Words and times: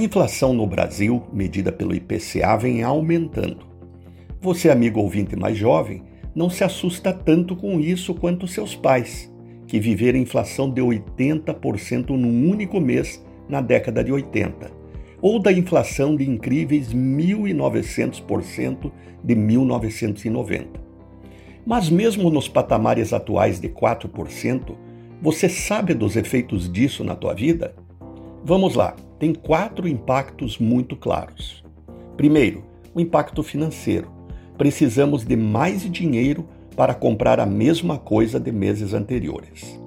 inflação 0.00 0.52
no 0.52 0.66
Brasil, 0.66 1.22
medida 1.32 1.70
pelo 1.70 1.94
IPCA, 1.94 2.56
vem 2.56 2.82
aumentando. 2.82 3.66
Você, 4.40 4.70
amigo 4.70 5.00
ouvinte 5.00 5.36
mais 5.36 5.56
jovem, 5.56 6.02
não 6.34 6.48
se 6.48 6.64
assusta 6.64 7.12
tanto 7.12 7.54
com 7.56 7.78
isso 7.80 8.14
quanto 8.14 8.46
seus 8.46 8.74
pais, 8.74 9.32
que 9.66 9.78
viveram 9.78 10.18
inflação 10.18 10.70
de 10.70 10.80
80% 10.80 12.10
num 12.10 12.50
único 12.50 12.80
mês 12.80 13.24
na 13.48 13.60
década 13.60 14.02
de 14.02 14.12
80, 14.12 14.70
ou 15.20 15.38
da 15.38 15.52
inflação 15.52 16.16
de 16.16 16.28
incríveis 16.28 16.94
1.900% 16.94 18.90
de 19.22 19.34
1990. 19.34 20.80
Mas, 21.66 21.90
mesmo 21.90 22.30
nos 22.30 22.48
patamares 22.48 23.12
atuais 23.12 23.60
de 23.60 23.68
4%, 23.68 24.74
você 25.20 25.48
sabe 25.48 25.92
dos 25.92 26.16
efeitos 26.16 26.72
disso 26.72 27.04
na 27.04 27.14
tua 27.14 27.34
vida? 27.34 27.74
Vamos 28.42 28.74
lá, 28.74 28.96
tem 29.20 29.34
quatro 29.34 29.86
impactos 29.86 30.58
muito 30.58 30.96
claros. 30.96 31.62
Primeiro, 32.16 32.64
o 32.94 33.00
impacto 33.00 33.42
financeiro. 33.42 34.10
Precisamos 34.56 35.26
de 35.26 35.36
mais 35.36 35.82
dinheiro 35.82 36.48
para 36.74 36.94
comprar 36.94 37.38
a 37.38 37.44
mesma 37.44 37.98
coisa 37.98 38.40
de 38.40 38.50
meses 38.50 38.94
anteriores. 38.94 39.78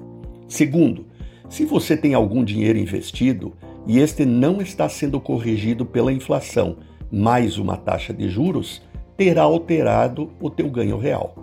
Segundo, 0.48 1.08
se 1.50 1.66
você 1.66 1.98
tem 1.98 2.14
algum 2.14 2.44
dinheiro 2.44 2.78
investido 2.78 3.54
e 3.88 3.98
este 3.98 4.23
não 4.23 4.62
está 4.62 4.88
sendo 4.88 5.20
corrigido 5.20 5.84
pela 5.84 6.14
inflação 6.14 6.78
mais 7.12 7.58
uma 7.58 7.76
taxa 7.76 8.14
de 8.14 8.30
juros, 8.30 8.84
terá 9.18 9.42
alterado 9.42 10.30
o 10.40 10.50
teu 10.50 10.70
ganho 10.70 10.98
real. 10.98 11.36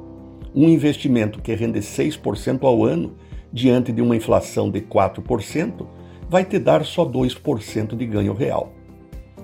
Um 0.55 0.69
investimento 0.69 1.43
que 1.43 1.55
rende 1.55 1.81
6% 1.81 2.63
ao 2.63 2.85
ano 2.85 3.17
diante 3.53 3.91
de 3.91 4.01
uma 4.01 4.15
inflação 4.15 4.71
de 4.71 4.81
4%, 4.81 5.87
vai 6.31 6.45
te 6.45 6.61
dar 6.61 6.85
só 6.85 7.05
2% 7.05 7.97
de 7.97 8.07
ganho 8.07 8.33
real. 8.33 8.73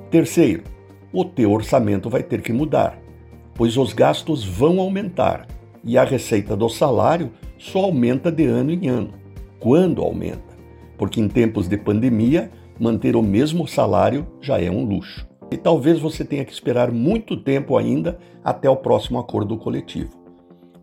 Terceiro, 0.09 0.63
o 1.13 1.25
teu 1.25 1.51
orçamento 1.51 2.09
vai 2.09 2.23
ter 2.23 2.41
que 2.41 2.53
mudar, 2.53 2.97
pois 3.57 3.77
os 3.77 3.93
gastos 3.93 4.45
vão 4.45 4.79
aumentar 4.79 5.49
e 5.83 5.99
a 5.99 6.05
receita 6.05 6.57
do 6.57 6.69
salário 6.69 7.33
só 7.59 7.81
aumenta 7.81 8.31
de 8.31 8.47
ano 8.47 8.71
em 8.71 8.87
ano. 8.87 9.15
Quando 9.59 10.01
aumenta? 10.01 10.57
Porque 10.97 11.21
em 11.21 11.27
tempos 11.27 11.67
de 11.67 11.77
pandemia, 11.77 12.53
manter 12.79 13.17
o 13.17 13.23
mesmo 13.23 13.67
salário 13.67 14.25
já 14.41 14.61
é 14.61 14.71
um 14.71 14.85
luxo. 14.85 15.27
E 15.51 15.57
talvez 15.57 15.99
você 15.99 16.25
tenha 16.25 16.45
que 16.45 16.53
esperar 16.53 16.93
muito 16.93 17.37
tempo 17.37 17.77
ainda 17.77 18.17
até 18.45 18.71
o 18.71 18.77
próximo 18.77 19.19
acordo 19.19 19.57
coletivo. 19.57 20.11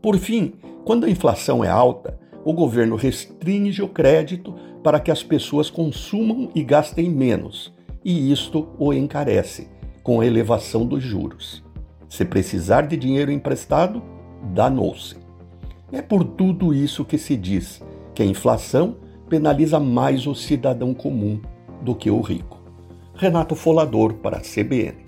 Por 0.01 0.17
fim, 0.17 0.53
quando 0.83 1.05
a 1.05 1.09
inflação 1.09 1.63
é 1.63 1.69
alta, 1.69 2.19
o 2.45 2.53
governo 2.53 2.95
restringe 2.95 3.81
o 3.81 3.87
crédito 3.87 4.53
para 4.83 4.99
que 4.99 5.11
as 5.11 5.23
pessoas 5.23 5.69
consumam 5.69 6.49
e 6.53 6.63
gastem 6.63 7.09
menos, 7.09 7.73
e 8.03 8.31
isto 8.31 8.67
o 8.77 8.93
encarece, 8.93 9.69
com 10.03 10.19
a 10.19 10.25
elevação 10.25 10.85
dos 10.85 11.01
juros. 11.01 11.63
Se 12.09 12.25
precisar 12.25 12.81
de 12.81 12.97
dinheiro 12.97 13.31
emprestado, 13.31 14.01
danou-se. 14.53 15.15
É 15.91 16.01
por 16.01 16.23
tudo 16.23 16.73
isso 16.73 17.05
que 17.05 17.17
se 17.17 17.37
diz 17.37 17.81
que 18.13 18.21
a 18.21 18.25
inflação 18.25 18.97
penaliza 19.29 19.79
mais 19.79 20.27
o 20.27 20.35
cidadão 20.35 20.93
comum 20.93 21.39
do 21.81 21.95
que 21.95 22.11
o 22.11 22.21
rico. 22.21 22.61
Renato 23.15 23.55
Folador 23.55 24.15
para 24.15 24.37
a 24.37 24.41
CBN. 24.41 25.02